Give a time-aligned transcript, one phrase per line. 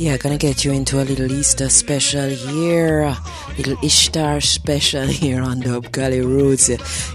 [0.00, 3.16] Yeah, gonna get you into a little Easter special here,
[3.56, 6.68] little Ishtar special here on Dub Kali Rootz.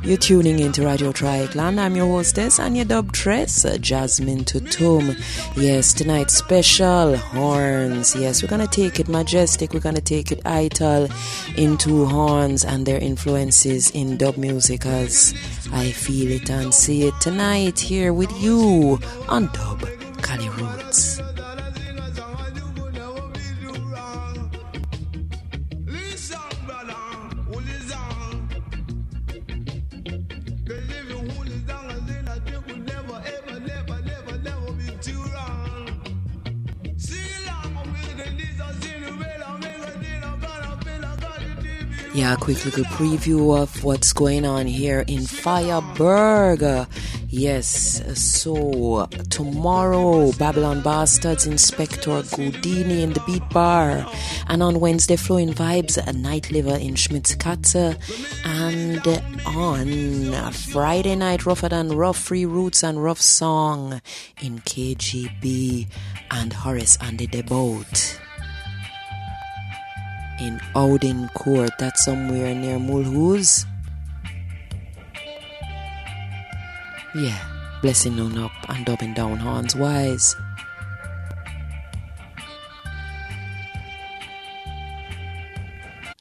[0.05, 1.79] You're tuning into Radio Dreyeckland.
[1.79, 5.15] I'm your hostess and your dub tress, Jasmine Tutum.
[5.55, 8.17] Yes, tonight's special horns.
[8.17, 9.73] Yes, we're gonna take it majestic.
[9.73, 11.07] We're gonna take it ital
[11.55, 15.33] into horns and their influences in dub music as
[15.71, 19.87] I feel it and see it tonight here with you on Dub
[20.21, 21.32] Kali Rootz.
[42.15, 46.87] Yeah, quick little preview of what's going on here in Freiburg.
[47.27, 54.05] Yes, so tomorrow, Babylon Bastards, Inspector Goudini in the Beat Bar.
[54.47, 57.97] And on Wednesday, Flowing Vibes, a night liver in Schmitzkatze.
[58.45, 59.07] And
[59.47, 64.01] on Friday night, Rougher Than Rough, Free Roots and Rough Song
[64.39, 65.87] in KGB
[66.29, 68.19] and Horace and the Boat
[70.43, 71.71] in Audincourt.
[71.79, 73.65] That's somewhere near Mulhouse.
[77.15, 77.39] Yeah,
[77.81, 80.35] blessing on up and dubbing down horns wise.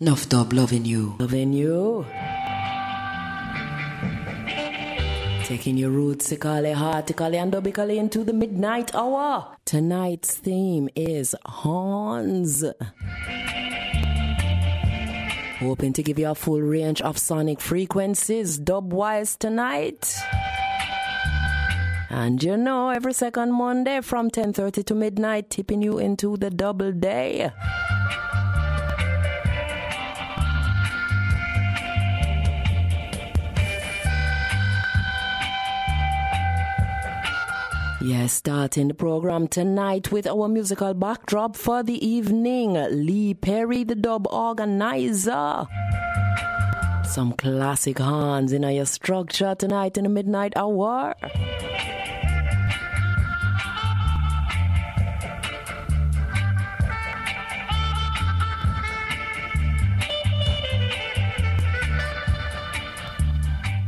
[0.00, 1.16] Enough dub loving you.
[1.18, 2.06] Loving you.
[5.44, 9.56] Taking your roots heartically and dubically into the midnight hour.
[9.64, 12.64] Tonight's theme is horns.
[15.62, 20.12] Hoping to give you a full range of sonic frequencies dub wise tonight.
[22.10, 26.90] And you know, every second Monday from 10:30 to midnight, tipping you into the double
[26.90, 27.52] day.
[38.04, 42.72] Yes, starting the program tonight with our musical backdrop for the evening.
[42.90, 45.68] Lee Perry, the dub organizer.
[47.04, 51.14] Some classic horns in our structure tonight in the midnight hour.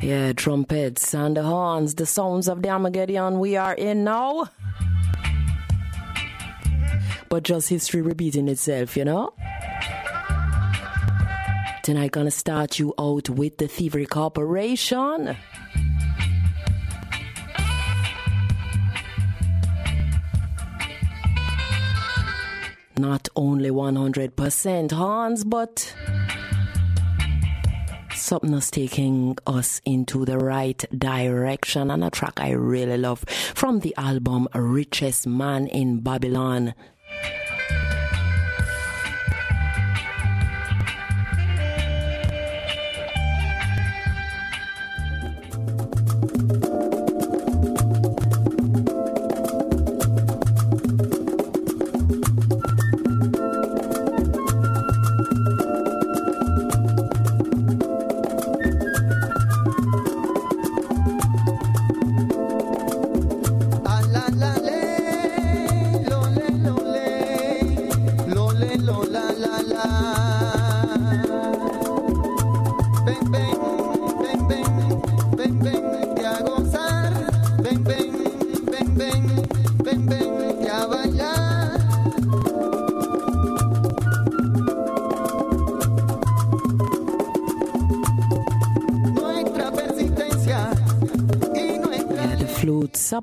[0.05, 4.51] Yeah, trumpets and the horns, the sounds of the Armageddon we are in now.
[7.31, 9.33] But just history repeating itself, you know?
[11.83, 15.35] Tonight, gonna start you out with the Thievery Corporation.
[22.99, 25.95] Not only 100% horns, but
[28.25, 33.21] something that's taking us into the right direction and a track I really love
[33.55, 36.75] from the album Richest Man in Babylon.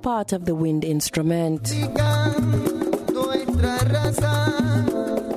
[0.01, 1.69] Part of the wind instrument.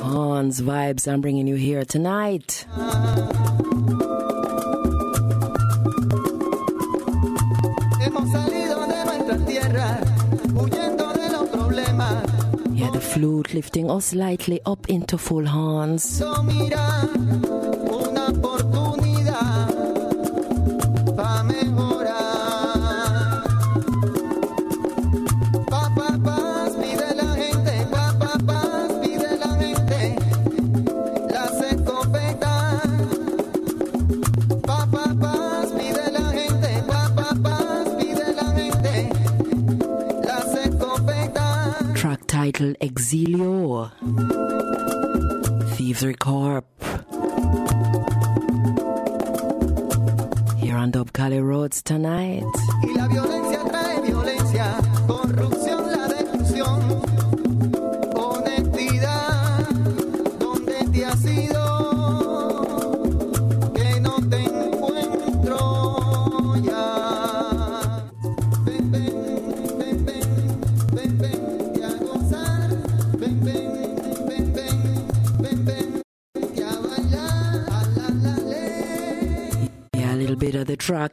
[0.00, 2.66] Hans vibes I'm bringing you here tonight.
[12.72, 16.22] Yeah, the flute lifting us lightly up into full horns.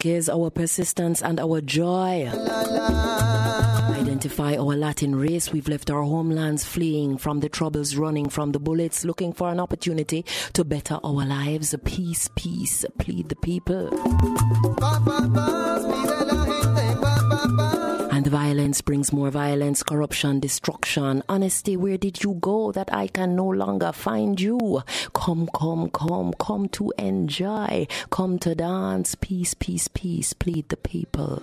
[0.06, 2.30] Is our persistence and our joy.
[4.02, 5.52] Identify our Latin race.
[5.52, 9.60] We've left our homelands fleeing from the troubles, running from the bullets, looking for an
[9.60, 11.76] opportunity to better our lives.
[11.84, 13.90] Peace, peace, plead the people.
[18.22, 21.24] And violence brings more violence, corruption, destruction.
[21.28, 24.84] Honesty, where did you go that I can no longer find you?
[25.16, 29.16] Come, come, come, come to enjoy, come to dance.
[29.16, 31.42] Peace, peace, peace, plead the people.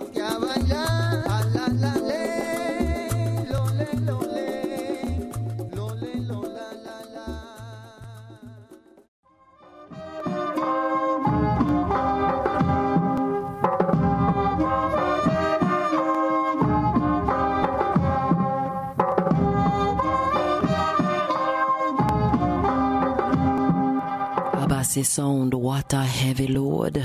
[24.89, 26.97] Abassi sound, what a heavy load.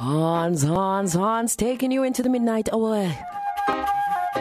[0.00, 3.14] Hans, Hans, Hans, taking you into the midnight hour.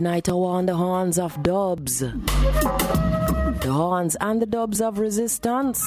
[0.00, 1.98] Midnight hour on the horns of dubs.
[1.98, 5.84] The horns and the dubs of resistance.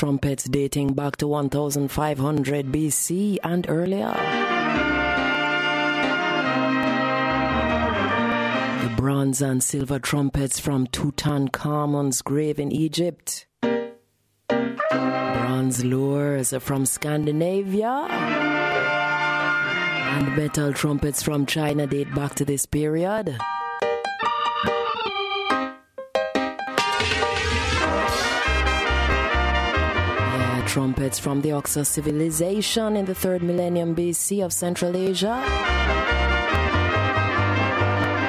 [0.00, 4.14] Trumpets dating back to 1500 BC and earlier.
[8.80, 13.46] The bronze and silver trumpets from Tutankhamun's grave in Egypt.
[14.88, 18.06] Bronze lures from Scandinavia.
[20.16, 23.36] And metal trumpets from China date back to this period.
[30.70, 35.42] Trumpets from the Oxus civilization in the third millennium BC of Central Asia.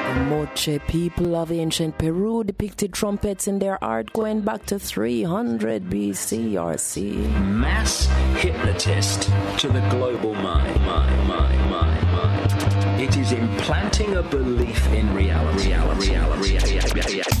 [0.08, 5.84] The Moche people of ancient Peru depicted trumpets in their art going back to 300
[5.84, 7.12] BC or C.
[7.38, 8.06] Mass
[8.38, 13.00] hypnotist to the global mind, mind, mind, mind, mind.
[13.00, 17.31] It is implanting a belief in reality, reality, reality, reality, reality.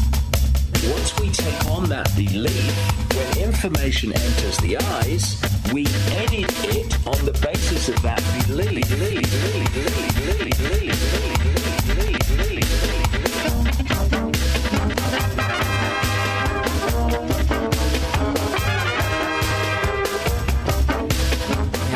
[1.32, 2.76] Take on that belief,
[3.16, 5.40] when information enters the eyes,
[5.72, 5.86] we
[6.16, 11.21] edit it on the basis of that belief, belief, belief, belief,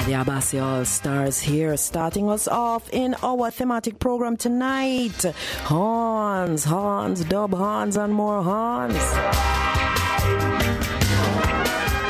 [0.07, 5.21] The Abassi All Stars here, starting us off in our thematic program tonight.
[5.65, 8.97] Horns, horns, dub horns, and more horns.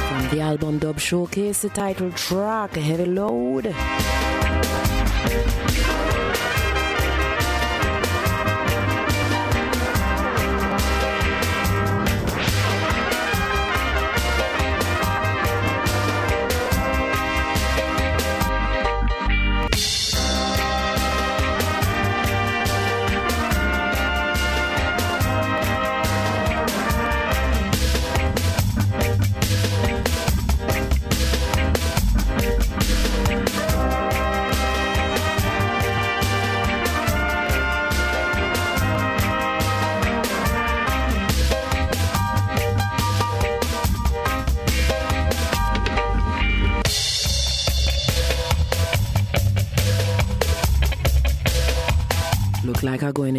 [0.08, 3.74] From the album Dub Showcase, the title track, Heavy Load.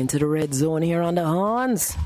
[0.08, 1.98] Into the red zone here on the Hans.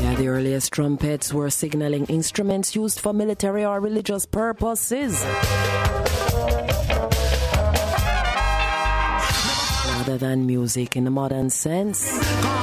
[0.00, 5.24] Yeah, the earliest trumpets were signaling instruments used for military or religious purposes.
[9.90, 12.57] Rather than music in the modern sense.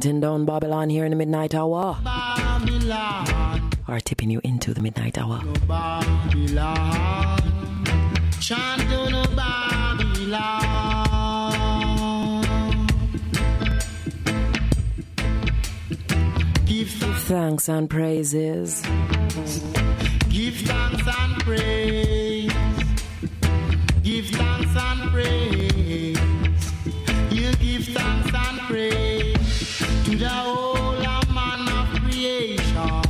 [0.00, 1.98] Chanting down Babylon here in the midnight hour.
[2.02, 5.42] Babylon, Or tipping you into the midnight hour.
[5.68, 7.36] Babylon.
[16.64, 18.80] Give, Thanks and praises.
[20.30, 22.52] give thanks and praise.
[24.02, 25.69] Give thanks and praise.
[30.10, 30.92] To the whole
[31.32, 33.00] man of creation.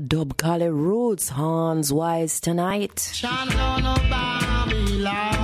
[0.00, 1.30] Dub Kali Rootz.
[1.30, 3.10] Hans Wise tonight.
[3.12, 5.42] Chant on the Babylon.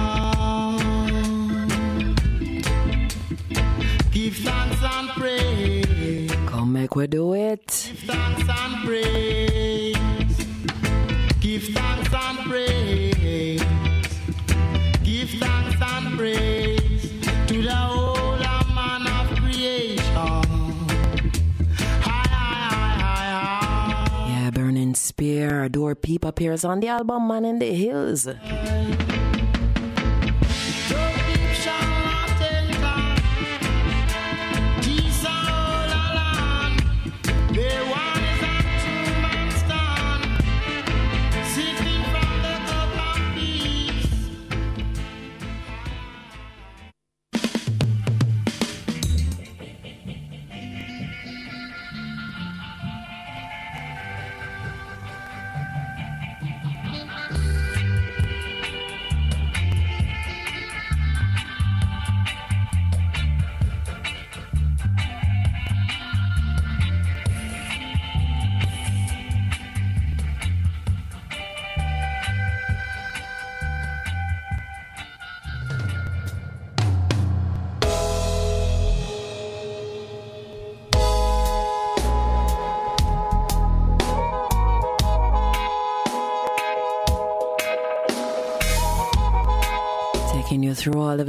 [4.10, 6.30] Give thanks and praise.
[6.46, 7.92] Come make we do it.
[7.92, 9.96] Give thanks and praise.
[11.40, 13.62] Give thanks and praise.
[15.04, 17.02] Give thanks and praise
[17.48, 18.17] to the
[25.18, 25.68] Spear.
[25.68, 28.28] Door Peep appears on the album Man in the Hills.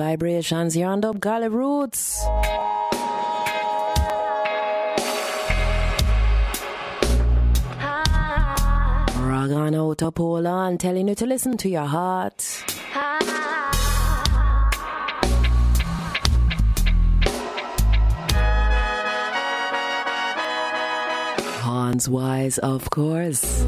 [0.10, 2.26] Vibrations here on Dub Roots.
[9.30, 12.42] Ragan out of Poland, telling you to listen to your heart.
[21.62, 23.64] Hans Wise, of course.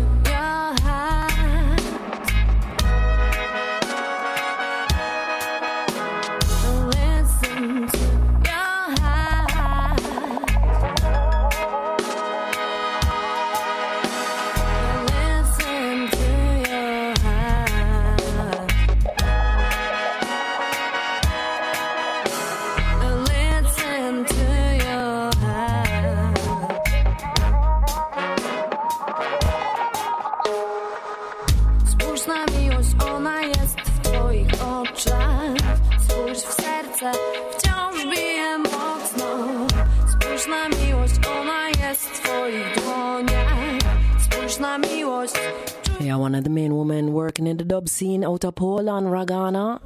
[47.81, 49.79] Working in the dub scene out of Poland, Ragana.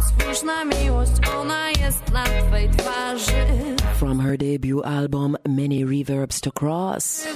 [0.00, 3.46] spójrz na miłość, ona jest na twej twarzy
[3.98, 7.26] From her debut album, Many Reverbs to Cross.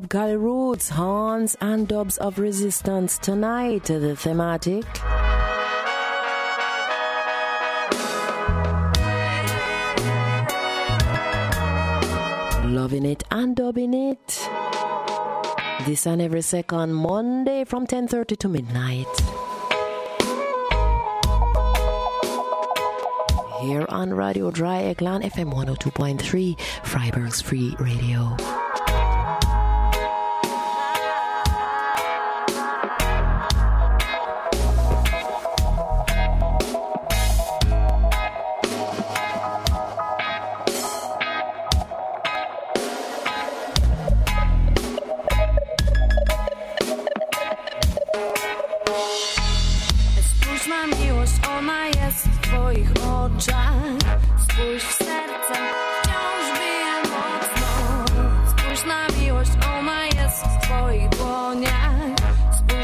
[0.00, 3.84] Dub Kali Rootz, Hans and Dubs of Resistance tonight.
[3.84, 4.86] The thematic.
[12.64, 14.48] Loving it and dubbing it.
[15.84, 19.14] This and every second Monday from 10:30 to midnight.
[23.60, 28.38] Here on Radio Dreyeckland FM 102.3, Freiburg's Free Radio.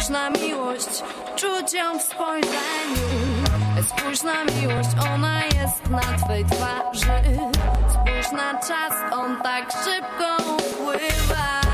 [0.06, 1.02] Spójrz na miłość,
[1.36, 3.06] czuć ją w spojrzeniu.
[3.88, 7.22] Spójrz na miłość, ona jest na twej twarzy.
[7.88, 11.65] Spójrz na czas, on tak szybko upływa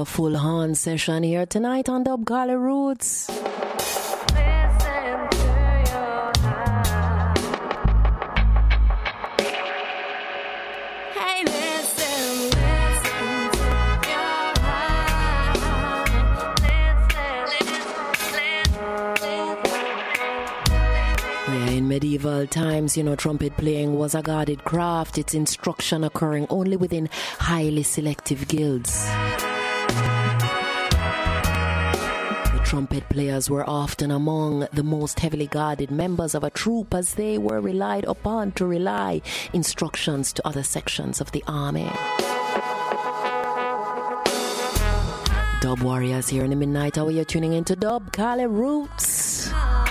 [0.00, 3.28] a full horn session here tonight on Dub Kali Rootz.
[3.28, 3.40] Listen
[5.30, 5.38] to
[5.90, 7.38] your heart.
[11.14, 15.58] Hey, listen, listen to your heart.
[16.62, 17.44] Listen,
[18.32, 19.56] listen,
[21.48, 26.46] Yeah, in medieval times, you know, trumpet playing was a guarded craft, its instruction occurring
[26.50, 29.08] only within highly selective guilds.
[32.66, 37.38] Trumpet players were often among the most heavily guarded members of a troop as they
[37.38, 41.88] were relied upon to relay instructions to other sections of the army.
[45.60, 47.12] Dub Warriors here in the midnight hour.
[47.12, 49.85] You're tuning into Dub Kali Rootz.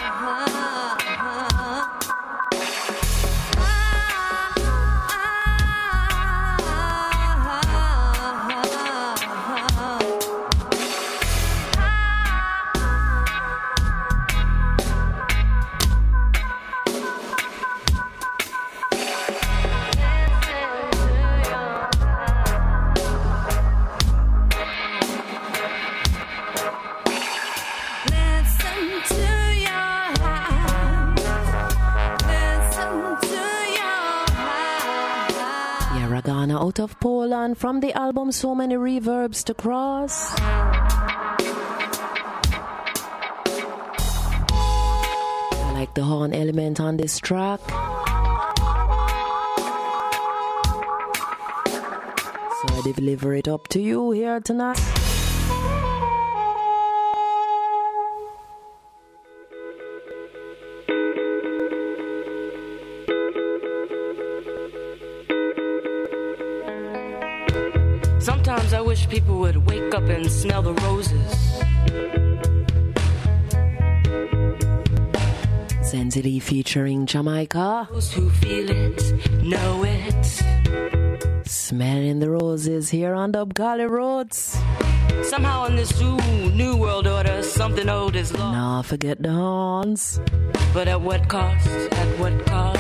[36.66, 40.34] Out of Poland from the album So Many Reverbs to Cross.
[45.60, 47.60] I like the horn element on this track.
[52.60, 55.05] So I deliver it up to you here tonight.
[69.06, 71.34] Wish people would wake up and smell the roses.
[75.84, 77.88] Zenzile featuring Jamika.
[77.92, 81.46] Those who feel it, know it.
[81.46, 84.58] Smelling the roses here on Dub Kali Rootz.
[85.24, 86.18] Somehow in this new,
[86.52, 88.54] new world order, something old is lost.
[88.54, 90.20] Now forget the horns.
[90.74, 91.68] But at what cost?
[91.92, 92.80] At what cost?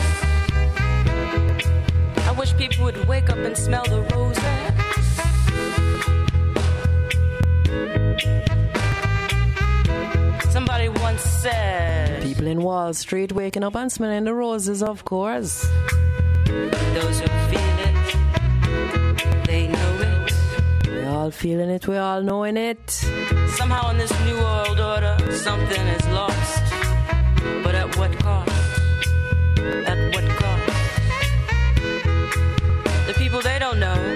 [2.28, 4.75] I wish people would wake up and smell the roses.
[10.56, 15.68] Somebody once said, People in Wall Street waking up and smelling the roses, of course.
[16.46, 20.34] those who feel it, they know it.
[20.88, 22.90] We all feeling it, we all knowing it.
[23.58, 26.64] Somehow in this new world order, something is lost.
[27.62, 28.50] But at what cost?
[29.60, 30.72] At what cost?
[33.08, 34.15] The people they don't know,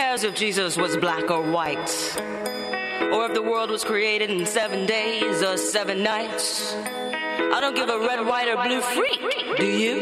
[0.00, 1.90] cares if Jesus was black or white?
[3.12, 6.72] Or if the world was created in seven days or seven nights?
[6.74, 9.20] I don't give a red, white, or blue freak.
[9.58, 9.98] Do you?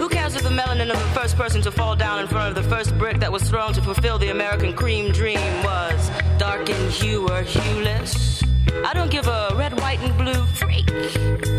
[0.00, 2.60] Who cares if the melanin of the first person to fall down in front of
[2.60, 6.90] the first brick that was thrown to fulfill the American cream dream was dark in
[6.90, 8.44] hue or hueless?
[8.84, 10.86] I don't give a red, white, and blue freak.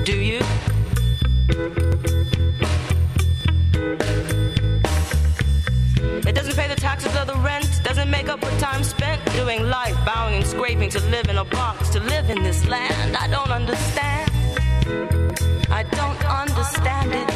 [0.04, 0.42] Do you?
[6.26, 9.62] It doesn't pay the taxes or the rent, doesn't make up for time spent doing
[9.70, 13.16] life, bowing and scraping to live in a box, to live in this land.
[13.16, 14.32] I don't understand.
[15.70, 17.30] I don't understand it.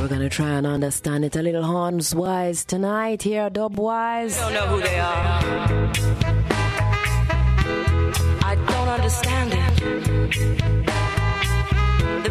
[0.00, 4.36] We're gonna try and understand it a little horns wise tonight here, dub wise.
[4.38, 5.40] Don't know who they are.
[8.42, 10.95] I don't understand it.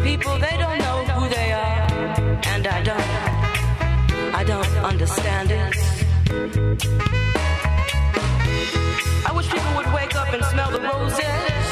[0.06, 1.82] People, they don't know who they are.
[2.54, 3.10] And I don't.
[4.40, 5.74] I don't understand it.
[9.28, 11.64] I wish people would wake up and smell the roses.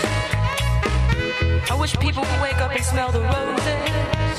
[1.70, 4.36] I wish people would wake up and smell the roses.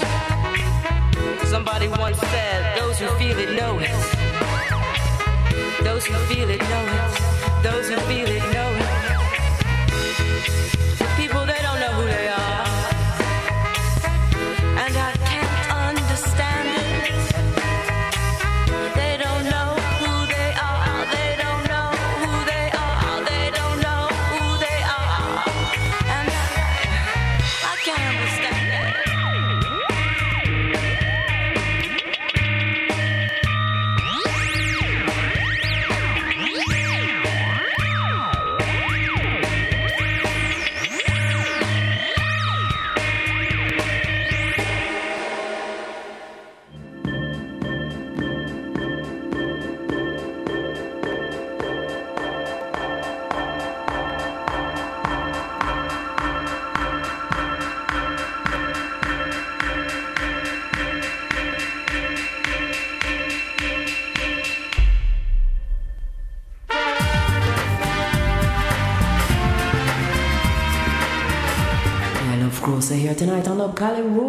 [1.49, 3.95] Somebody once said, those who feel it know it.
[5.85, 7.11] Those who feel it know it.
[7.63, 8.91] Those who feel it know it.
[10.99, 12.54] The people, they don't know who they are.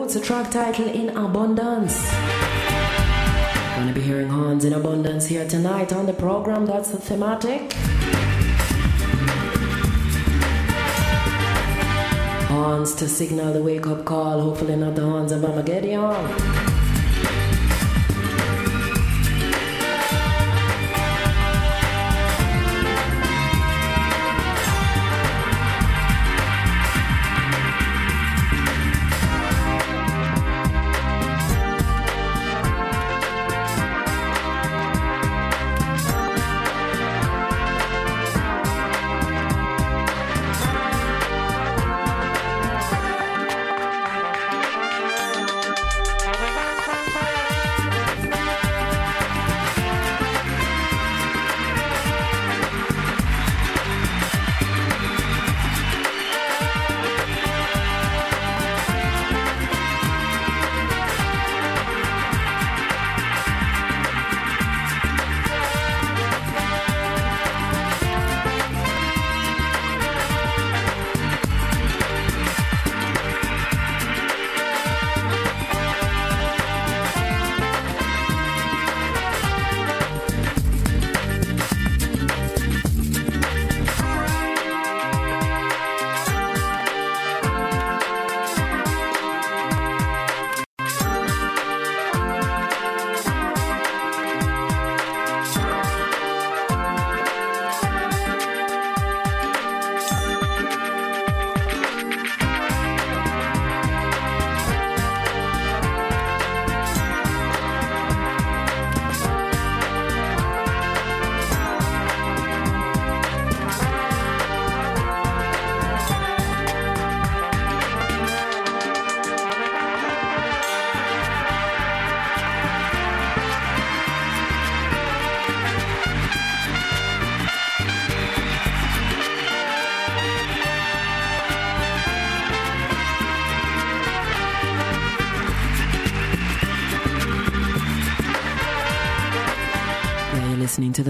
[0.07, 2.13] Gully a track title In Abundance.
[3.75, 6.65] Gonna be hearing horns in abundance here tonight on the program.
[6.65, 7.73] That's the thematic.
[12.49, 16.66] Horns to signal the wake up call, hopefully not the horns of Armageddon.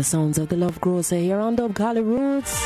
[0.06, 2.62] Sounds of the Love Grocer here on Dub Kali Rootz.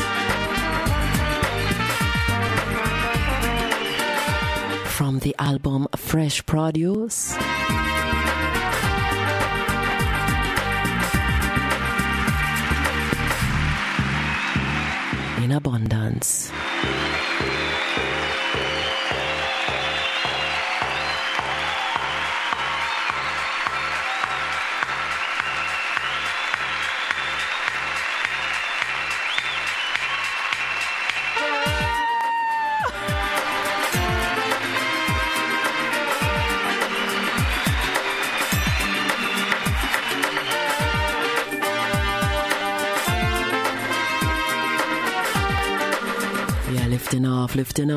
[4.88, 7.34] From the album Fresh Produce.
[15.42, 16.52] In abundance.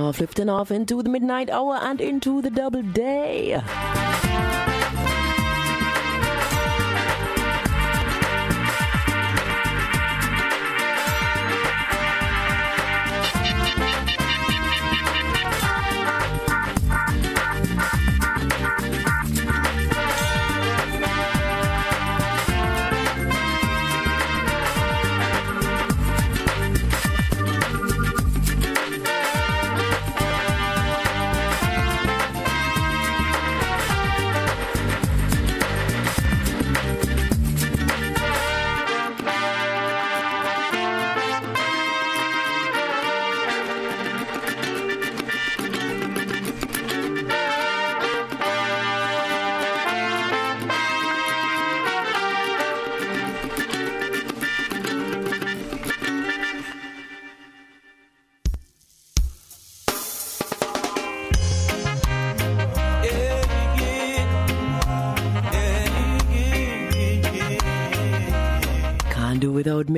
[0.03, 4.12] Off, lifting off, into the midnight hour and into the double day.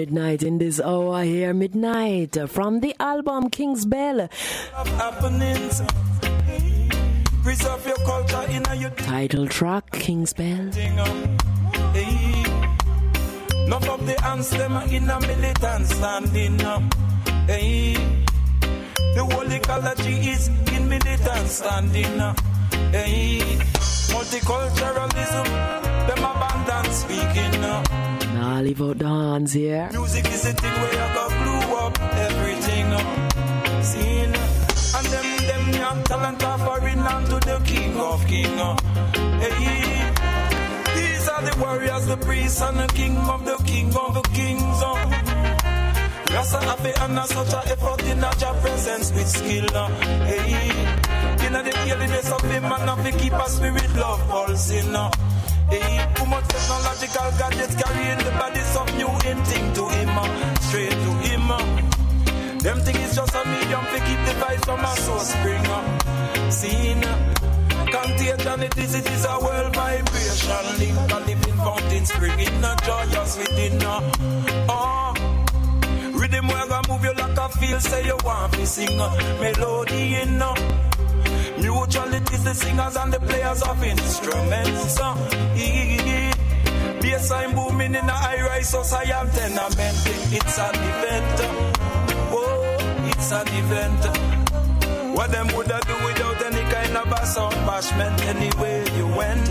[0.06, 1.52] Midnight in this hour here.
[1.52, 4.30] Midnight uh, from the album King's Bell.
[8.98, 10.70] Title track King's Bell.
[14.06, 14.15] the
[14.91, 16.60] in a militant standing.
[17.48, 17.98] Hey.
[19.15, 22.20] The whole ecology is in militant standing.
[22.91, 23.39] Hey.
[24.13, 25.48] Multiculturalism,
[26.08, 27.62] them abandon speaking.
[27.62, 28.14] Now
[28.50, 29.90] the hands here.
[29.92, 32.86] Music is the thing where you go glue up everything.
[32.94, 34.32] uh, Seen.
[34.98, 36.44] And them, them young talent
[37.00, 38.60] unto the king of king.
[38.60, 38.76] uh,
[39.42, 40.12] Hey.
[40.96, 44.80] These are the warriors, the priests, and the king of the king of the kings.
[44.90, 44.96] uh.
[47.02, 49.68] Under such a effort in a job presence with skill.
[49.76, 49.90] uh,
[50.30, 50.70] Hey.
[51.48, 51.62] In the
[52.32, 52.42] of
[52.90, 54.96] have to keep a spirit love pulsing.
[54.96, 55.10] uh.
[55.69, 60.56] Hey, too much technological gadgets carrying the bodies of new in thing to him, uh,
[60.62, 61.51] straight to him.
[61.51, 61.58] uh.
[62.60, 65.65] Them thing is just a medium to keep the vibes from a source spring.
[65.65, 66.51] uh.
[66.51, 67.01] Seen,
[67.91, 70.65] contagion it is, it is a world vibration.
[70.80, 73.82] Link a living fountain springing, not joyous within.
[74.69, 75.13] Oh,
[76.13, 78.97] rhythm where gonna move you like a feel, say you want to sing.
[78.97, 80.36] Melody in.
[80.38, 80.95] Mutual
[81.67, 84.99] it is the singers and the players of instruments.
[84.99, 85.15] Uh,
[87.01, 89.75] Bassline booming in the high rise society tenement.
[90.34, 91.39] It's an event.
[91.41, 91.73] uh,
[92.38, 95.15] Oh, it's an event.
[95.15, 99.49] What them would I do without any kind of a sound bashment anywhere you went?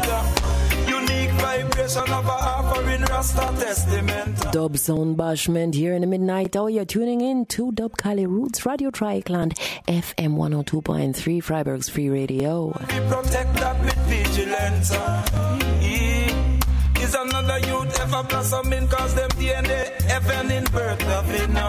[1.54, 4.40] Vibration of a offering Rasta testament.
[4.50, 6.68] Dub Sound Bashment here in the midnight hour.
[6.68, 9.52] You're tuning in to Dub Kali Rootz Radio Dreyeckland
[9.86, 12.66] FM 102.3 Freiburg's Free Radio.
[12.66, 14.90] We protect that with vigilance.
[14.90, 16.60] yeah.
[17.04, 21.68] Is another youth ever blossoming cause them DNA heaven in birth of it now.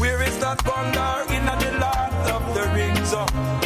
[0.00, 3.12] Where is that Gondor in the Lord of the Rings?
[3.14, 3.63] Uh,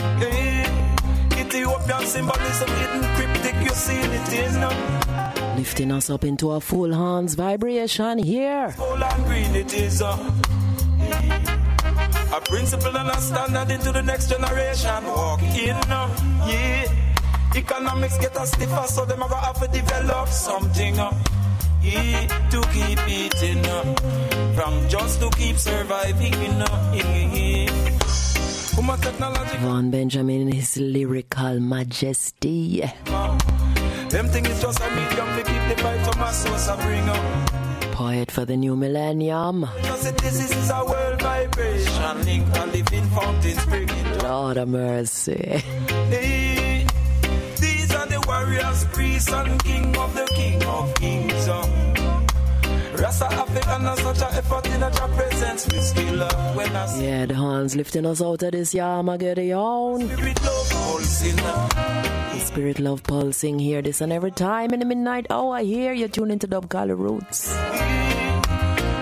[1.89, 7.35] Symbolism hidden cryptic, you see it in uh, Lifting us up into a full hands
[7.35, 8.75] vibration here.
[8.77, 10.01] gold and green it is.
[10.03, 10.17] Uh.
[12.37, 15.05] A principle and a standard into the next generation.
[15.05, 16.85] Walk in, uh, yeah.
[17.57, 20.99] Economics get us stiffer, so them a go have to develop something.
[20.99, 21.13] Uh,
[21.83, 23.95] yeah, to keep eating, uh,
[24.55, 26.35] from just to keep surviving.
[26.35, 27.48] Uh, yeah.
[28.89, 32.81] Vaughn Benjamin in his lyrical majesty.
[34.09, 37.51] them thing just a medium to keep the vibe from a source of bring up.
[37.93, 39.69] Poet for the new millennium.
[39.83, 44.19] This is a world vibration, link a living fountain springing.
[44.21, 45.63] Lord of mercy.
[47.61, 51.49] These are the warriors, priests, and king of the king of kings.
[51.49, 51.78] Um.
[57.01, 60.07] Yeah, the hands lifting us out of this Yamageddon.
[60.07, 61.37] spirit love pulsing.
[61.37, 66.07] The spirit love pulsing here this and every time in the midnight hour here you
[66.07, 67.49] tune into Dub Kali Rootz.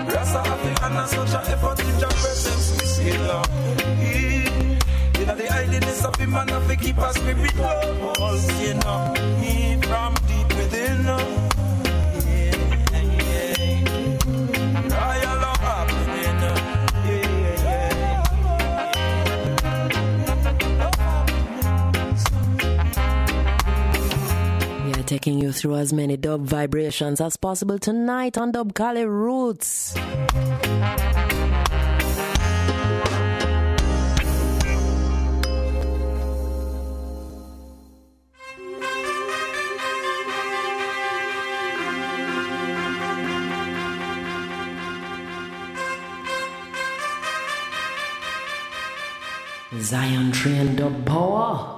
[0.07, 2.71] Rasta have and a such a effort in your presence.
[2.79, 3.49] We skill up.
[5.19, 8.81] In the idleness of him and have to keep a spirit love pulsing.
[9.43, 11.56] He from deep within.
[25.07, 29.95] Taking you through as many dub vibrations as possible tonight on Dub Kali Rootz.
[49.79, 51.76] Zion Train Dub Power.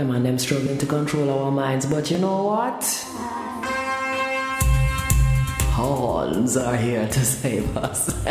[0.00, 2.82] Yeah, man, them struggling to control our minds, but you know what?
[5.76, 8.08] Horns are here to save us.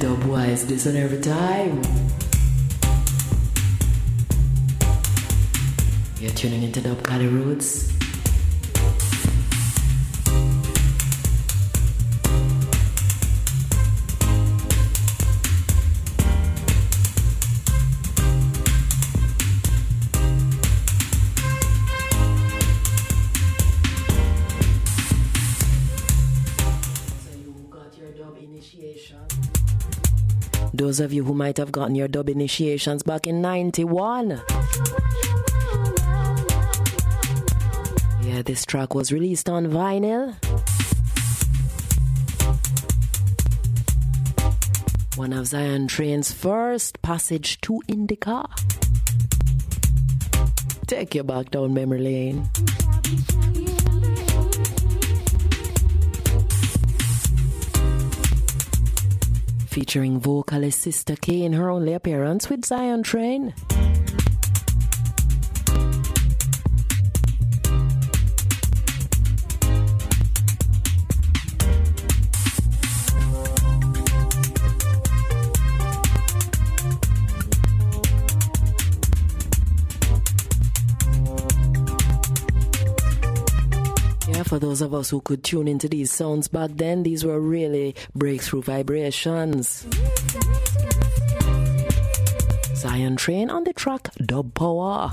[0.00, 1.80] Dubwise, this and every time.
[6.18, 7.99] You're tuning into Dub Kali Rootz.
[30.80, 34.40] Those of you who might have gotten your dub initiations back in 91.
[38.22, 40.34] Yeah, this track was released on vinyl.
[45.18, 48.48] One of Zion Train's first passage to Indica.
[50.86, 52.48] Take you back down memory lane.
[59.70, 63.54] Featuring vocalist Sister K in her only appearance with Zion Train.
[84.60, 88.62] Those of us who could tune into these sounds back then, these were really breakthrough
[88.62, 89.86] vibrations.
[92.76, 95.12] Zion Train on the track Dub Power.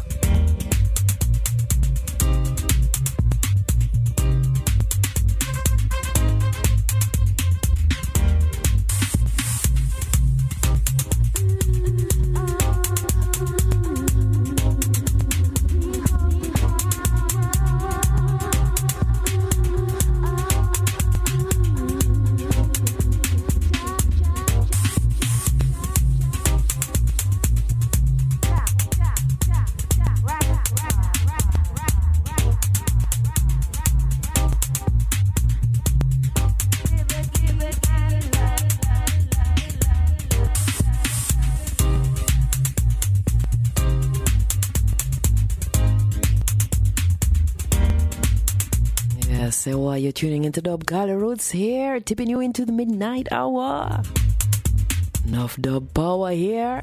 [50.18, 54.02] Tuning into Dub Kali Rootz here, tipping you into the midnight hour.
[55.28, 56.82] Enough dub power here.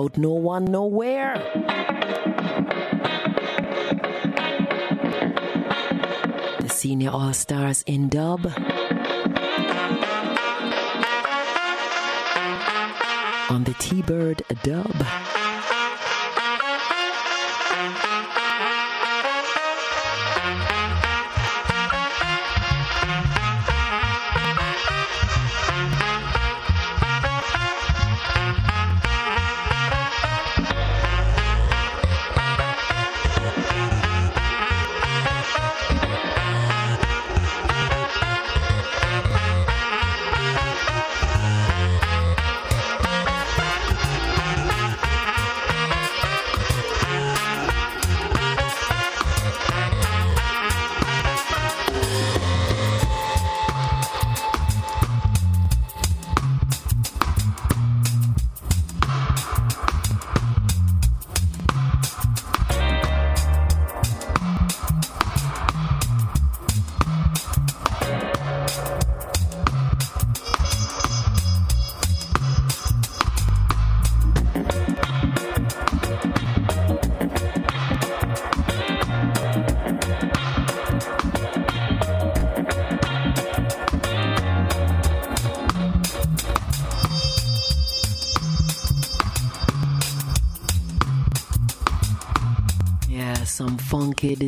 [0.00, 1.34] Out no one nowhere.
[6.58, 8.46] The senior all stars in dub.
[13.50, 14.96] On the T Bird dub.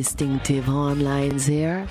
[0.03, 1.87] Distinctive horn lines here.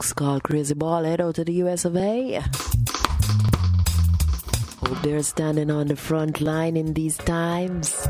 [0.00, 2.40] Folks called Crazy Ball, head out to the US of A.
[4.80, 8.08] Hope they're standing on the front line in these times.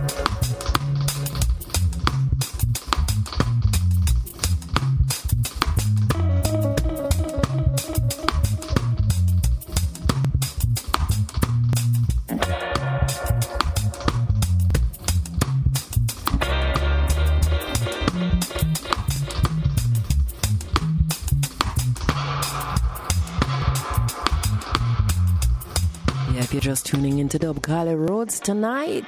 [28.38, 29.04] Tonight.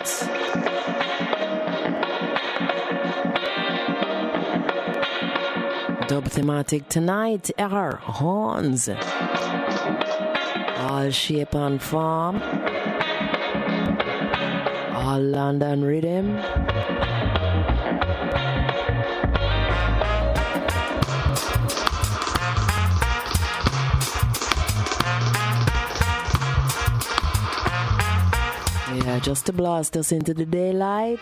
[6.08, 8.88] Dub thematic tonight are horns.
[10.76, 12.42] All shape and form.
[14.92, 16.71] All London rhythm.
[29.22, 31.20] Just to blast us into the daylight.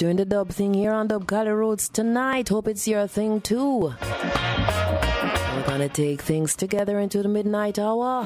[0.00, 2.48] Doing the dub thing here on Dub Kali Rootz tonight.
[2.48, 3.92] Hope it's your thing too.
[4.00, 8.24] We're gonna take things together into the midnight hour.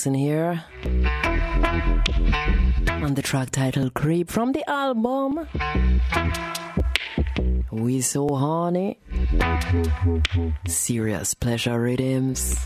[0.00, 0.64] Hansen here.
[3.04, 5.46] On the track title Creep from the album.
[7.70, 8.98] We So Horny.
[10.66, 12.56] Serious pleasure rhythms.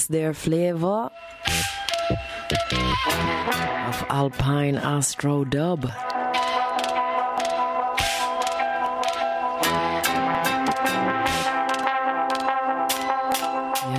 [0.00, 1.10] Us their flavor
[3.88, 5.84] of Alpine Astro Dub.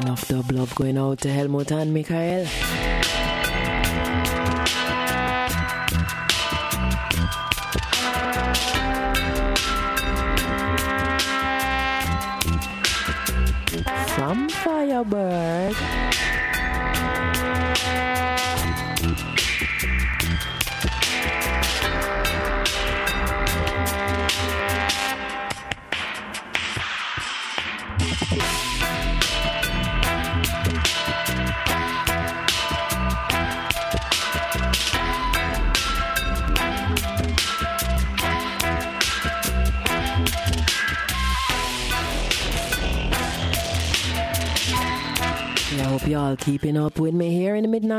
[0.01, 2.47] Enough dub love going out to Helmut and Michael.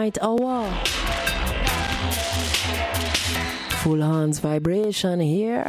[0.03, 0.39] Midnight hour.
[0.41, 0.83] Oh,
[3.85, 5.69] Full hands vibration here.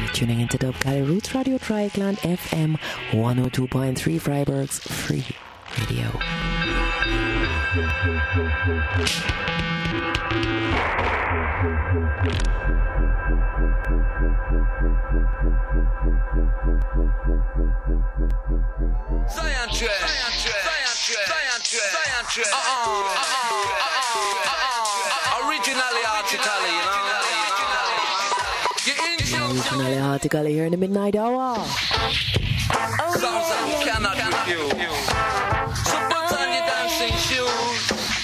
[0.00, 2.78] You're tuning into Dub Kali Rootz Radio Dreyeckland FM
[3.12, 5.24] 102.3 Freiburg's free
[5.78, 6.12] radio.
[22.28, 22.44] Uh-uh,
[23.16, 23.88] uh-uh,
[24.44, 27.24] uh-uh, originally, artically, you know.
[28.84, 29.56] You in tune.
[29.56, 31.56] Originally article here in the midnight hour.
[31.56, 34.68] Sounds that cannot confuse.
[35.88, 38.17] So put on your dancing shoes.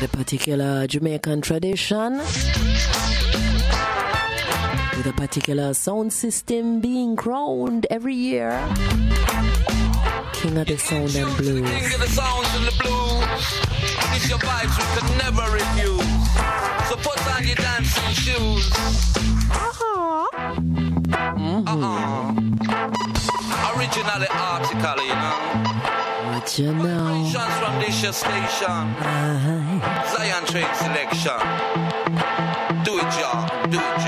[0.00, 2.18] A particular Jamaican tradition.
[4.96, 8.52] With a particular sound system being crowned every year.
[10.34, 11.68] King of the sound and blues.
[11.68, 13.24] King of the sounds and the blues.
[14.14, 16.30] It's your vibes we could never refuse.
[16.88, 18.70] So put on your dancing shoes.
[21.66, 22.34] Uh-uh.
[23.74, 25.57] Originally artically, you know.
[26.48, 27.28] What you know?
[27.60, 28.72] From this station.
[29.04, 30.06] Aye.
[30.16, 31.36] Zion Train Selection.
[32.84, 33.68] Do it, y'all.
[33.68, 34.00] Do it,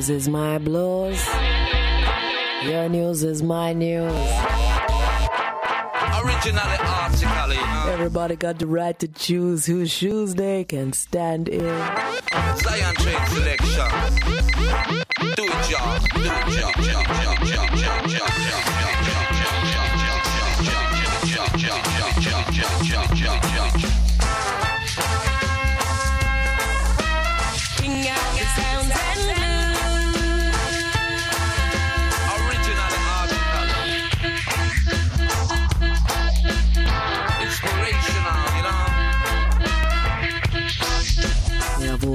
[0.00, 1.22] Blues is my blues.
[2.62, 4.10] Your news is my news.
[6.24, 7.86] Originally artically, know.
[7.90, 11.60] Everybody got the right to choose whose shoes they can stand in.
[11.60, 13.90] Zion Train Selection.
[15.36, 15.98] Do it, y'all.
[16.14, 17.00] Do it, y'all.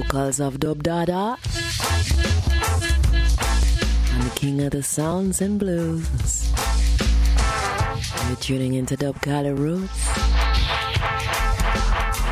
[0.05, 1.35] Vocals of Dub Dada.
[4.13, 6.51] And the king of the sounds and blues.
[8.27, 9.89] You're tuning into Dub Kali Rootz.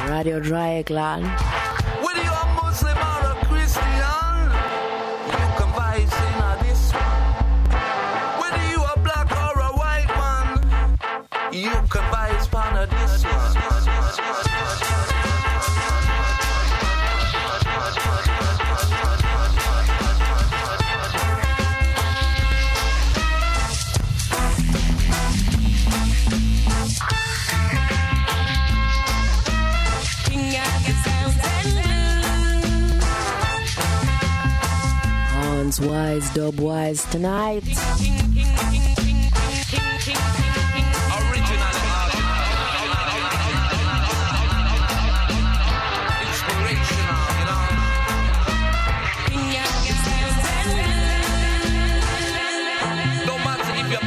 [0.08, 1.26] Radio Dreyeckland.
[1.26, 1.63] Whether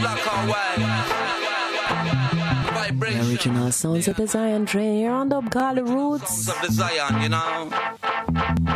[0.01, 0.79] black or white.
[2.67, 6.49] The Vibration original sounds of the Zion Train here on Dub Kali Rootz.
[6.49, 8.76] of the Zion, you know.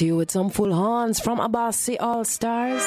[0.00, 2.82] to you with some full horns from Abassi All Stars.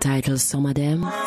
[0.00, 1.19] titled Somadem.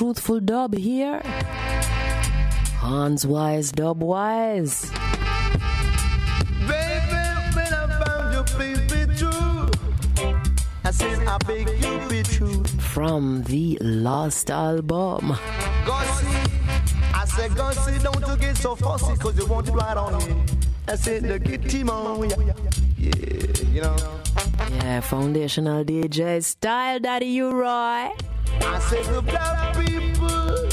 [0.00, 1.20] Truthful dub here.
[2.78, 4.90] Hans Wise, Dub Wise.
[6.66, 7.20] Baby,
[7.52, 9.68] when I found you, true.
[10.84, 12.64] I said, I beg you be true.
[12.80, 15.36] From the last album.
[15.84, 16.50] Gussie,
[17.12, 20.42] I said, Gussie, don't you get so fussy, cause you want it right on me.
[20.88, 22.36] I said, look at him on, yeah,
[22.96, 23.96] yeah, you know.
[24.76, 27.68] Yeah, foundational DJ style, Daddy U-Roy.
[27.68, 28.14] I
[28.80, 30.70] said, the black people,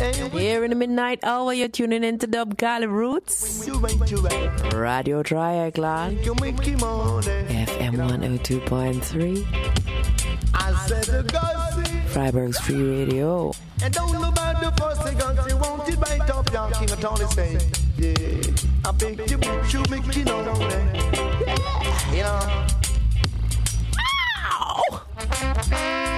[0.00, 3.66] and we Here in the midnight hour, you're tuning into Dub Kali Rootz.
[3.66, 3.74] you
[4.06, 4.72] you right.
[4.72, 6.24] Radio Dreyeckland.
[6.24, 7.44] You make him on there.
[7.46, 9.44] FM 102.3.
[10.54, 11.32] I said,
[12.08, 13.52] Freiburg's Free Radio.
[13.82, 17.00] and don't know about the first thing, Gussie, won't it bite up, young King of
[17.00, 17.58] Tony say,
[17.98, 18.14] yeah.
[18.84, 20.44] I beg you, bitch, you make him on.
[21.40, 22.66] Yeah, you know.
[25.30, 26.17] Make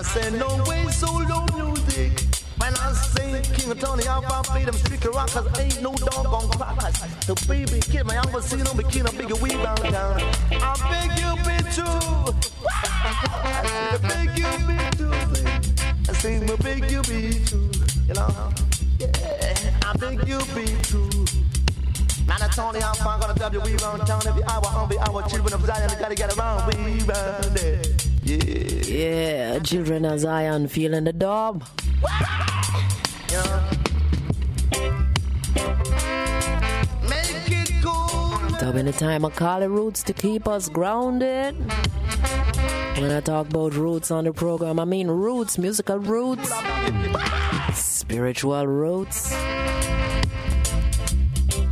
[0.00, 2.24] I say no way solo music.
[2.56, 5.44] When I say King of Tony, I'll play them streaky rockers.
[5.58, 6.96] Ain't no doggone crackers.
[7.26, 10.22] The baby kid, my young see no bikini, a bigger weed round town.
[10.52, 12.32] I beg you, be true.
[12.80, 15.12] I beg you, be true.
[16.08, 17.70] I say, I beg you, be true.
[18.08, 18.52] You know?
[18.98, 21.10] Yeah, I beg you, be true.
[22.26, 22.48] Man, I
[22.78, 25.28] you I'm fine, gonna you, we round town every hour, every hour.
[25.28, 28.09] Children of Zion, you gotta get around, we round there.
[28.30, 28.80] Yeah.
[28.90, 31.64] Yeah, children of Zion feeling the dub.
[37.48, 38.58] it cool.
[38.58, 41.56] Dubbing the time of Kali Rootz to keep us grounded.
[43.00, 46.52] When I talk about roots on the program, I mean roots, musical roots,
[47.74, 49.30] spiritual roots,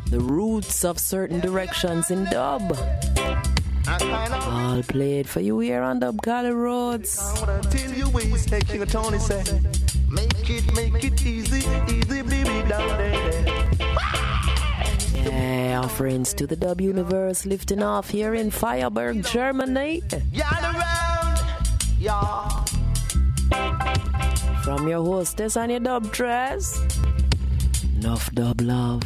[0.06, 2.76] the roots of certain directions in dub.
[4.00, 7.18] All played for you here on Dub Kali Rootz.
[7.40, 7.60] wanna
[7.96, 9.42] you you say, King Tony say.
[10.08, 13.68] Make it, make it easy, easy, baby, down there.
[15.14, 20.02] Yeah, offerings to the Dub Universe lifting off here in Freiburg, Germany.
[20.32, 21.40] Y'all around,
[21.98, 22.64] y'all.
[24.62, 26.80] From your hostess and your dub dress.
[27.96, 29.02] Enough dub love.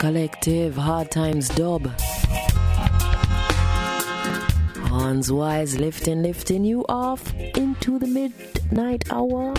[0.00, 1.86] Collective, Hard Times Dub.
[4.88, 9.54] Hans Wise lifting, lifting you off into the midnight hour.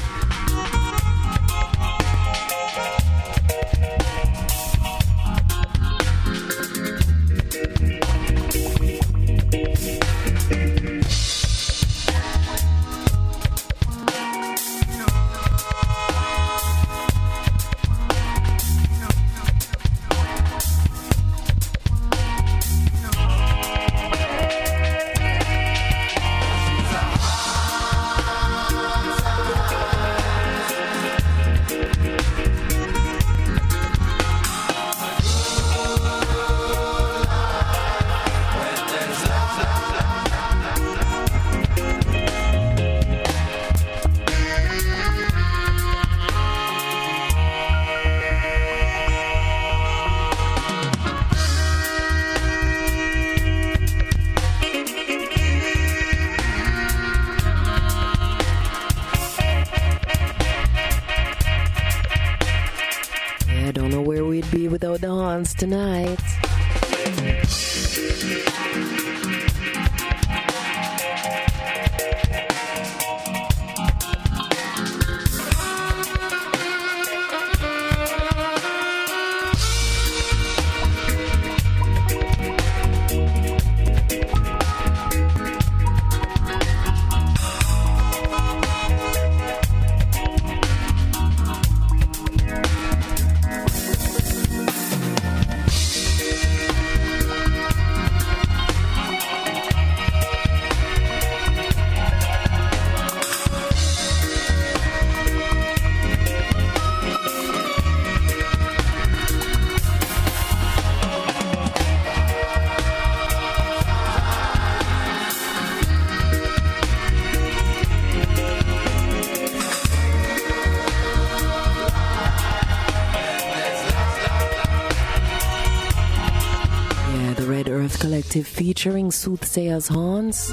[129.22, 130.52] soothsayer's horns.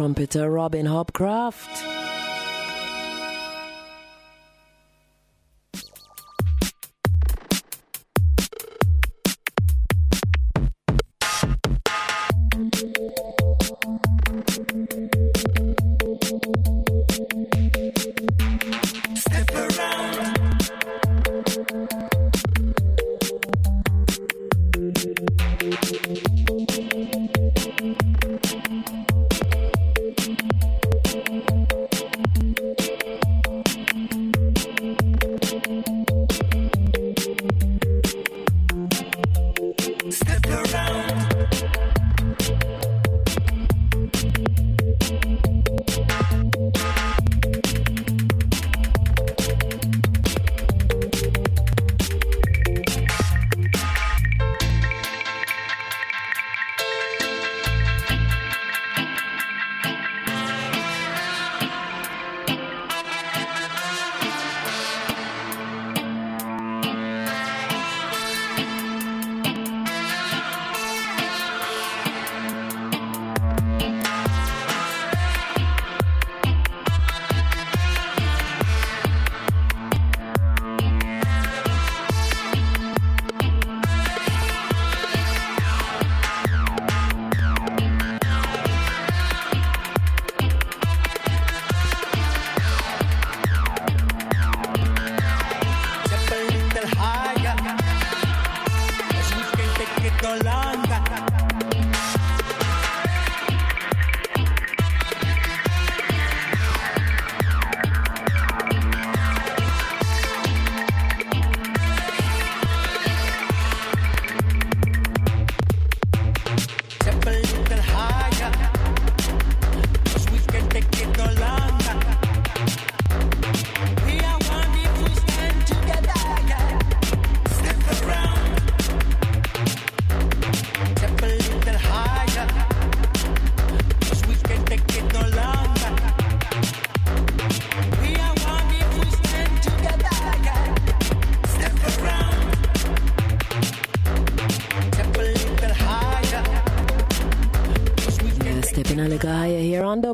[0.00, 1.99] trumpeter uh, Robin Hopcroft.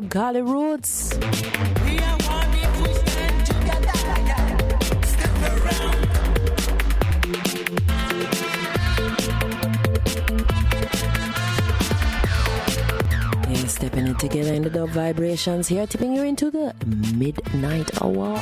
[0.09, 1.17] Gully Roots.
[13.67, 16.73] stepping it together in the dub vibrations here, tipping you into the
[17.15, 18.33] midnight hour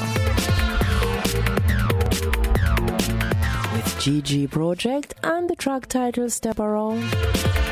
[3.73, 7.64] with GG Project and the track title Step Around.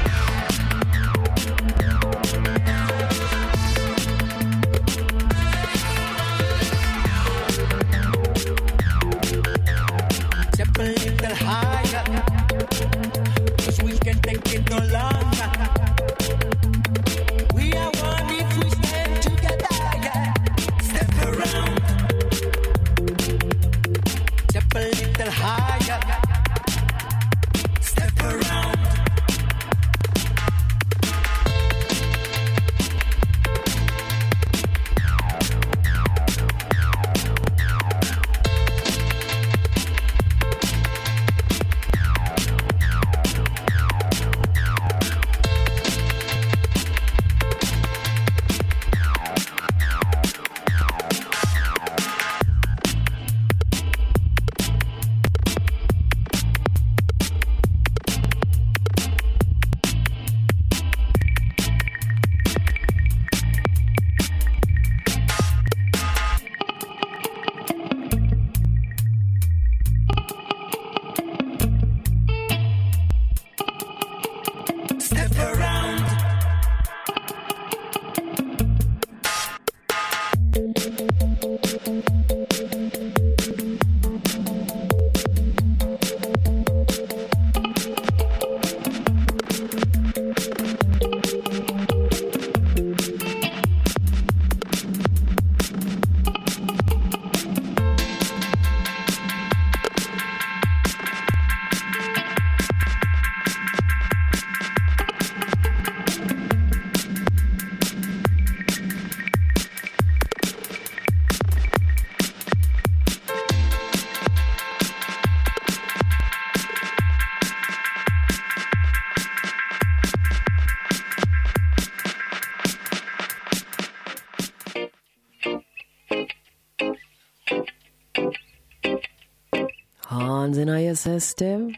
[130.79, 131.75] Your system.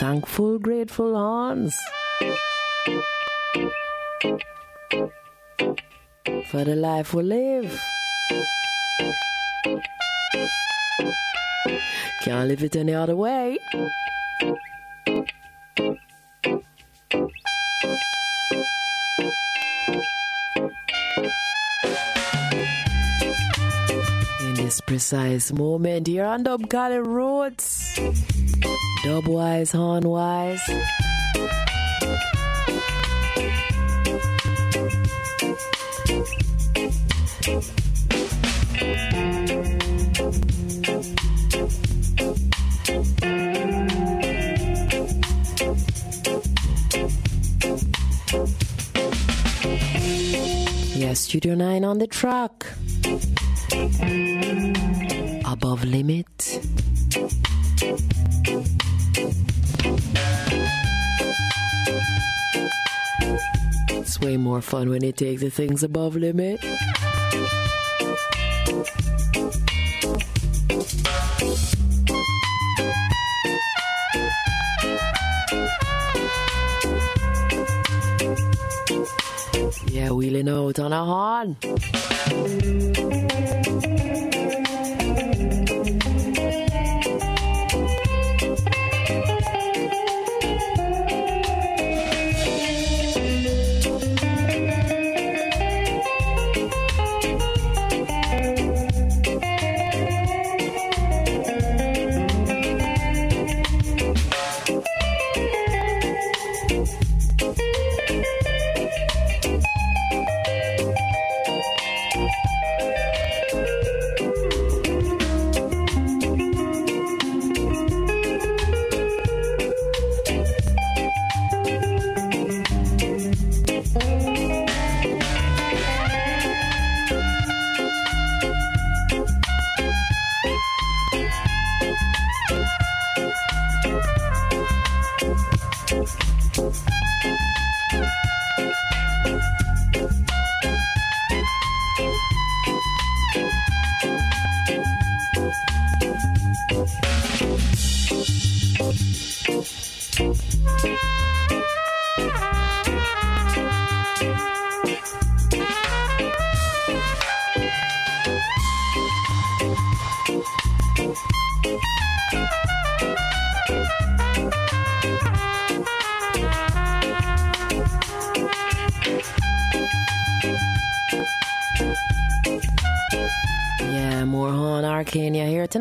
[0.00, 1.76] Thankful, grateful hands.
[6.50, 7.80] For the life we live.
[12.22, 13.58] Can't live it any other way.
[24.94, 27.98] Precise moment, here on Dub Kali Rootz.
[29.02, 30.62] Dub wise, horn wise.
[50.94, 52.53] Yeah, Studio 9 on the track.
[64.54, 66.60] More fun when you take the things above limit.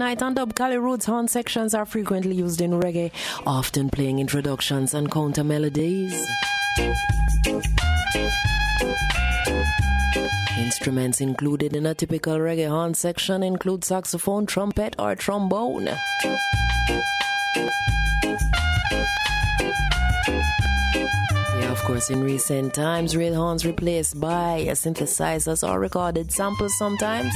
[0.03, 1.05] Here on Dub Kali Rootz.
[1.05, 3.09] Horn sections are frequently used in reggae,
[3.47, 6.13] often playing introductions and counter melodies.
[10.57, 15.85] Instruments included in a typical reggae horn section include saxophone, trumpet, or trombone.
[21.55, 27.33] Yeah, of course, in recent times, real horns replaced by synthesizers or recorded samples sometimes.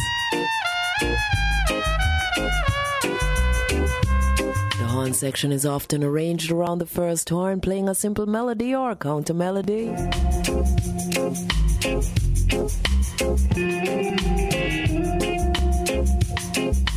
[5.07, 9.33] Horn section is often arranged around the first horn, playing a simple melody or counter
[9.33, 9.85] melody.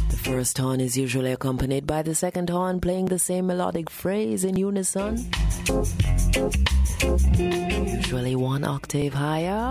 [0.09, 4.43] The first horn is usually accompanied by the second horn playing the same melodic phrase
[4.43, 5.25] in unison.
[7.39, 9.71] Usually one octave higher.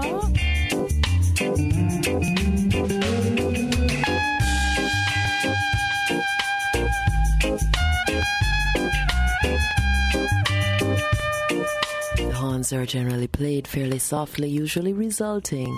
[12.59, 15.73] Horns are generally played fairly softly, usually resulting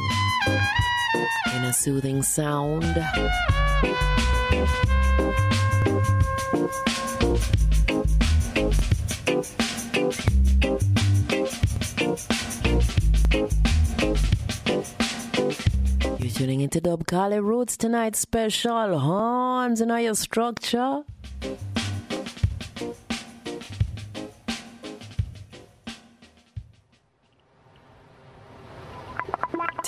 [1.53, 2.95] in a soothing sound.
[16.17, 21.03] You're tuning into Dub Kali Rootz tonight special horns in your structure.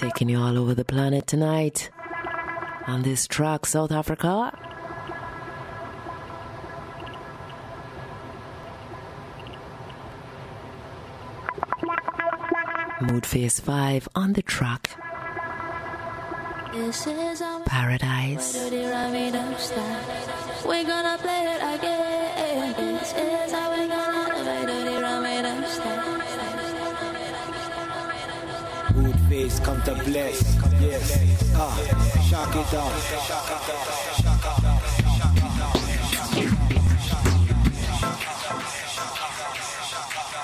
[0.03, 1.89] Taking you all over the planet tonight
[2.87, 4.51] on this track, South Africa.
[12.99, 14.89] Mood Phase 5 on the track.
[16.73, 18.55] This is our Paradise.
[18.55, 20.65] melody, rhyme style.
[20.65, 22.13] We're gonna play it again.
[29.63, 30.43] Come to bless.
[30.81, 31.53] Yes.
[31.55, 31.75] Ah,
[32.29, 32.93] shock it off.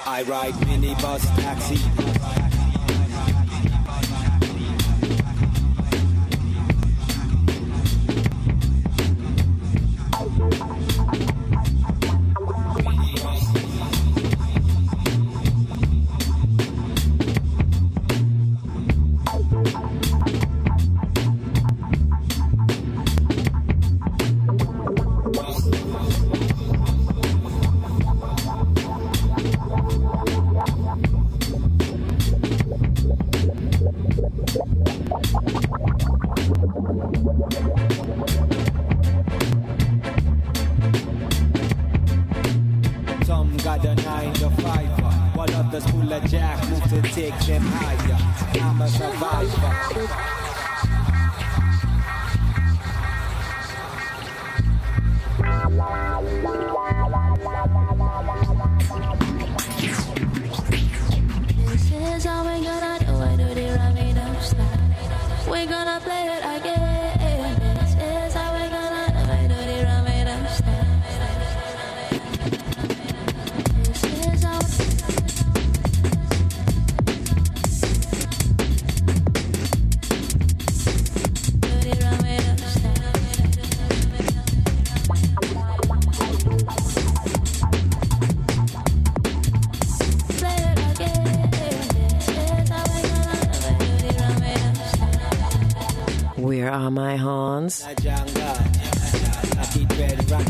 [0.07, 2.18] I ride minibus taxi.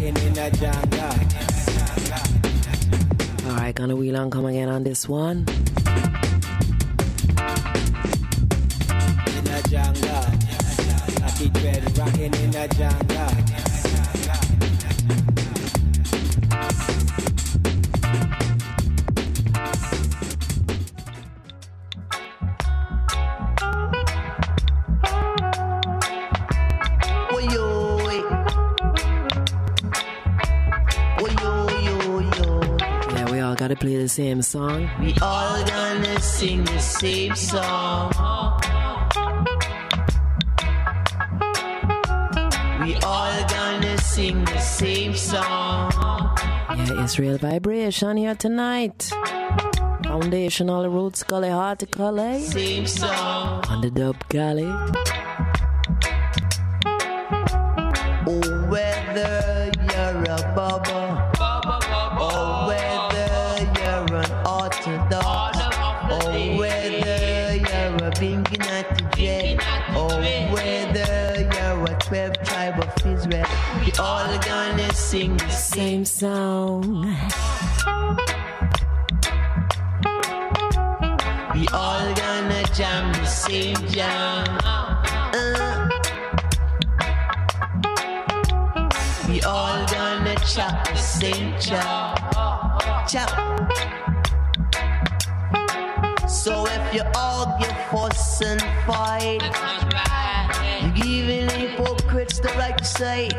[0.07, 1.09] In a janga.
[3.47, 5.45] Alright, gonna wheel and come again on this one.
[34.19, 34.89] Same song.
[34.99, 38.11] We all gonna sing the same song.
[42.83, 45.91] We all gonna sing the same song.
[46.75, 49.09] Yeah, Israel Vibration here tonight.
[50.03, 53.63] Foundational Roots Gully Horticulture Same song.
[53.69, 54.67] on the Dub Galley.
[75.79, 77.05] Same song.
[81.55, 84.45] We all gonna jam the same jam.
[84.61, 85.89] Uh.
[89.29, 92.19] We all gonna chop the same chop.
[93.07, 93.29] Chop.
[96.29, 99.41] So if you all argue, fuss and fight,
[100.81, 103.29] you're giving hypocrites the right to say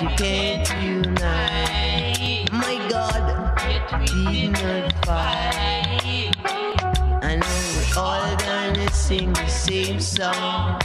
[0.00, 2.48] you can't unite.
[2.50, 3.58] My God,
[4.06, 6.32] did not fight.
[7.22, 10.80] I know we all gonna sing the same song.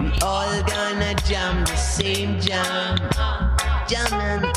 [0.00, 2.98] We all gonna jam the same jam.
[3.88, 4.52] Jamming.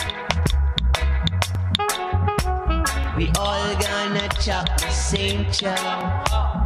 [3.18, 6.57] We all gonna chop the same chop.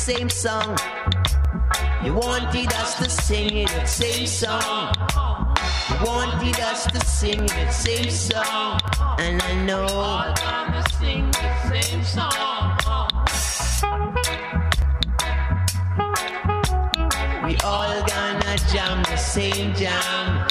[0.00, 0.78] Same song.
[2.02, 4.94] You wanted us to sing it, same song.
[5.90, 8.80] You wanted us to sing it, same song.
[9.18, 9.86] And I know.
[9.86, 12.32] All gonna sing the same song.
[17.44, 20.46] We all gonna jam the same jam.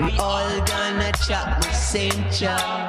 [0.00, 2.81] We all gonna chop the same chop.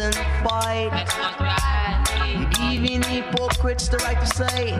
[0.00, 0.92] And fight,
[2.60, 4.70] you even hypocrites the right to say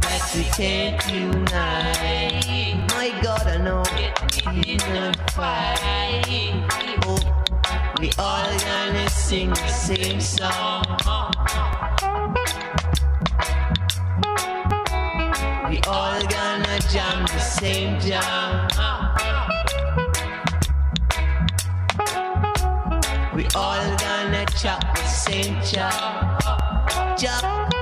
[0.00, 2.86] that we can't unite.
[2.90, 3.82] My God, I know
[4.64, 5.74] unify.
[7.06, 7.18] Oh,
[8.00, 10.84] we all gonna sing the same song.
[15.70, 18.45] We all gonna jam the same jam.
[24.66, 26.40] Chop same chop.
[27.16, 27.72] Chop.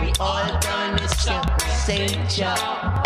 [0.00, 2.99] We all gonna chop the same chop.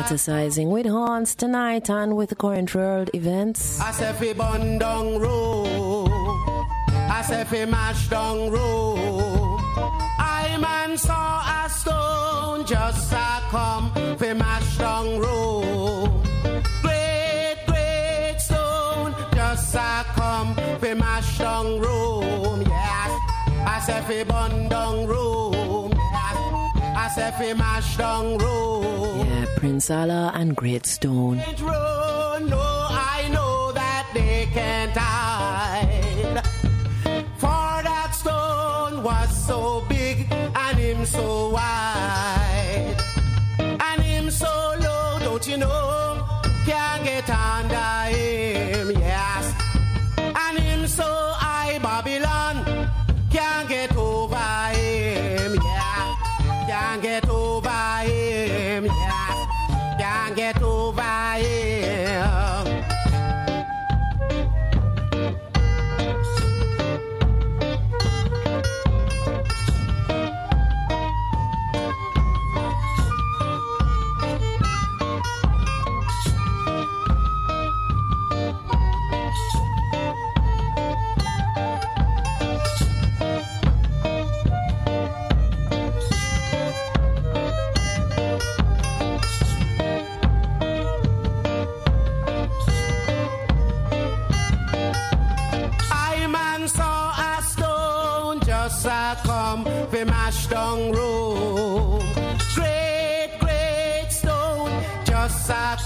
[0.00, 3.80] Yeah, thematicizing with horns tonight and with current world events.
[3.80, 5.22] I say fi bun down.
[7.16, 8.50] I say fi mash down.
[10.18, 15.20] I man saw a stone just a come fi mash down.
[16.82, 21.82] Great, great stone just a come fi mash down.
[22.62, 23.12] Yes,
[23.66, 25.29] I say fi bun down.
[27.30, 29.26] Yes, I fi mash down road.
[29.26, 31.36] Yeah, Prince Alla and Great Stone.
[31.36, 36.42] No, I know that they can't hide.
[37.36, 42.49] For that stone was so big and him so wide.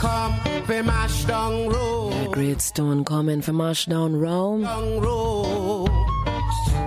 [0.04, 0.34] Come
[0.66, 2.32] fi mash down road.
[2.32, 4.62] Great Stone coming from Ashdown Rome.
[4.62, 5.88] Down road.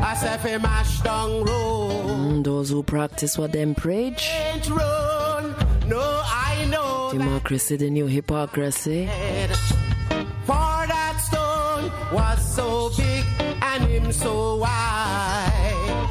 [0.10, 2.06] I say fi mash down road.
[2.19, 4.22] Mm, those who practice what them preach.
[4.22, 5.44] Can't run.
[5.88, 9.07] No, I know Democracy, the new hypocrisy.
[10.49, 11.85] For that stone
[12.18, 12.68] was so
[12.98, 13.23] big
[13.72, 16.06] and him so wide.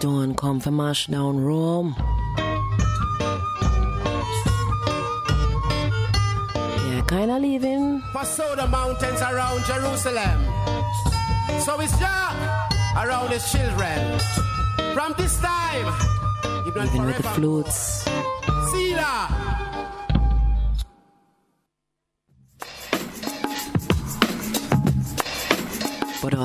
[0.00, 1.94] Saw a stone come from Ashdown Rome.
[6.88, 8.02] Yeah, kinda leaving.
[8.24, 10.38] So the mountains around Jerusalem.
[11.64, 14.18] So it's Jah around his children.
[14.94, 15.86] From this time,
[16.66, 17.89] even, with the flutes.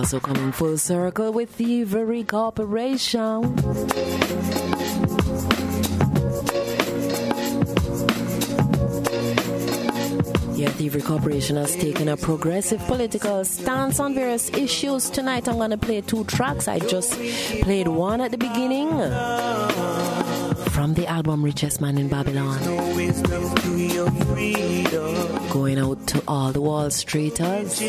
[0.06, 3.42] Also coming full circle with Thievery Corporation.
[10.54, 15.10] Yeah, Thievery Corporation has taken a progressive political stance on various issues.
[15.10, 16.68] Tonight I'm going to play two tracks.
[16.68, 17.14] I just
[17.64, 18.90] played one at the beginning
[20.70, 22.60] from the album Richest Man in Babylon.
[25.50, 27.82] Going out to all the Wall Streeters.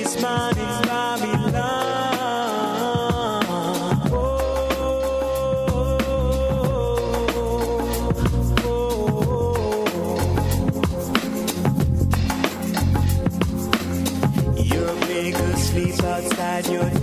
[16.56, 16.95] Outside your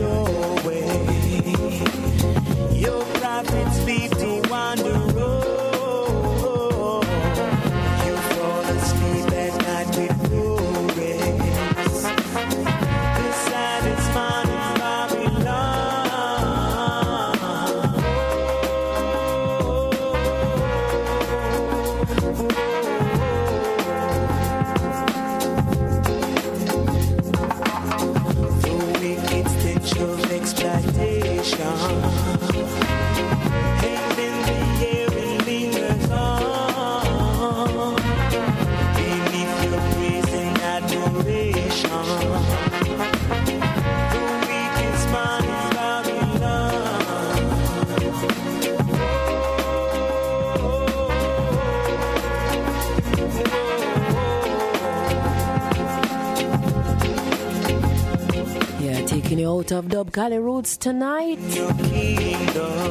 [59.46, 61.40] Out of Dub Kali Rootz tonight.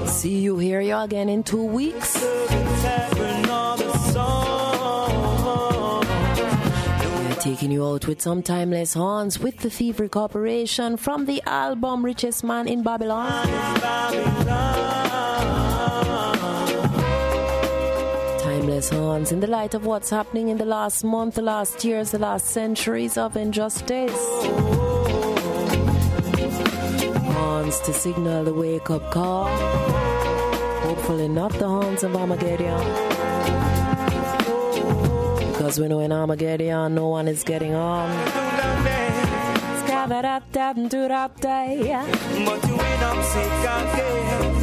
[0.08, 2.20] See you here you again in two weeks.
[7.24, 12.04] Yeah, taking you out with some timeless horns with the Thievery Corporation from the album
[12.04, 13.30] Richest Man in Babylon.
[18.40, 22.10] Timeless horns in the light of what's happening in the last month, the last years,
[22.10, 24.81] the last centuries of injustice.
[27.62, 29.47] Horns to signal the wake up call.
[30.82, 32.80] Hopefully, not the horns of Armageddon.
[35.52, 38.10] Because we know in Armageddon, no one is getting on.
[42.44, 44.61] But you end up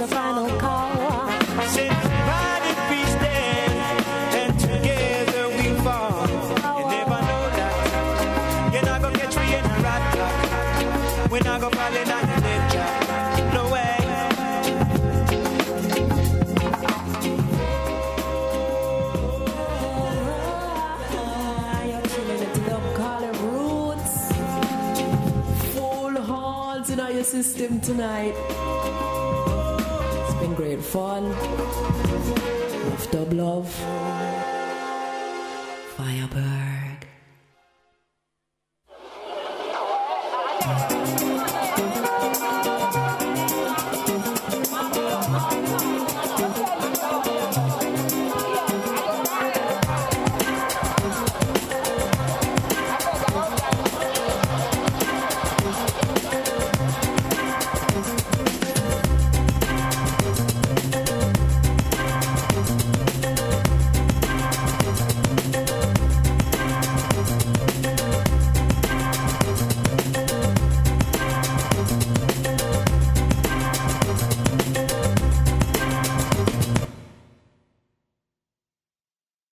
[0.00, 1.30] is the final call.
[1.74, 3.72] Since divided we stand,
[4.40, 6.28] and together we fall.
[6.78, 8.72] You never know that.
[8.72, 11.30] You're not gonna catch me in a rat.
[11.30, 13.54] We're not gonna fall in dead trap.
[13.54, 13.96] No way.
[27.10, 28.47] You're chilling
[30.88, 31.34] fun.
[33.10, 34.27] Dub love.